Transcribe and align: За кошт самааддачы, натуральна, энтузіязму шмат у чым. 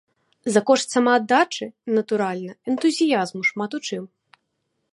За 0.53 0.61
кошт 0.69 0.87
самааддачы, 0.95 1.67
натуральна, 1.97 2.53
энтузіязму 2.73 3.41
шмат 3.51 3.71
у 3.79 3.81
чым. 3.91 4.03